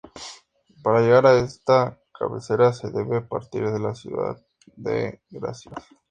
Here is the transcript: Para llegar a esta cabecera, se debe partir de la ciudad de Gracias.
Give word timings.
Para 0.81 1.01
llegar 1.01 1.27
a 1.27 1.37
esta 1.41 1.99
cabecera, 2.11 2.73
se 2.73 2.89
debe 2.89 3.21
partir 3.21 3.69
de 3.69 3.77
la 3.77 3.93
ciudad 3.93 4.43
de 4.75 5.21
Gracias. 5.29 5.75